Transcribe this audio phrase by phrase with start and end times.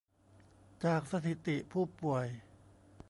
[0.83, 2.27] จากสถิติผู้ป่วย